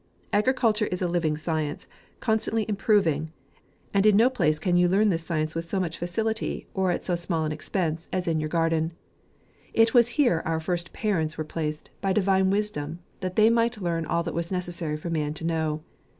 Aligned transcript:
Agriculture 0.33 0.87
is 0.87 1.03
a 1.03 1.07
living 1.07 1.37
science, 1.37 1.85
constantly 2.21 2.65
improving, 2.67 3.31
and 3.93 4.03
in 4.07 4.17
no 4.17 4.31
place 4.31 4.57
can 4.57 4.75
you 4.75 4.89
learn 4.89 5.09
this 5.09 5.23
science 5.23 5.53
with 5.53 5.63
so 5.63 5.79
much 5.79 5.99
B 5.99 6.07
14 6.07 6.09
JANUARY, 6.09 6.09
facility, 6.33 6.67
or 6.73 6.89
at 6.89 7.05
so 7.05 7.15
small 7.15 7.45
expense, 7.51 8.07
as 8.11 8.27
in 8.27 8.39
your 8.39 8.49
garden. 8.49 8.93
It 9.75 9.93
was 9.93 10.07
here 10.17 10.41
our 10.43 10.59
first 10.59 10.91
parents 10.91 11.37
were 11.37 11.43
placed, 11.43 11.91
by 12.01 12.13
divine 12.13 12.49
wisdom, 12.49 12.97
that 13.19 13.35
they 13.35 13.51
might 13.51 13.79
learn 13.79 14.07
all 14.07 14.23
that 14.23 14.33
was 14.33 14.51
necessary 14.51 14.97
for 14.97 15.11
man 15.11 15.35
to 15.35 15.45
know. 15.45 15.83